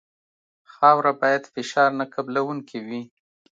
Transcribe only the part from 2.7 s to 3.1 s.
وي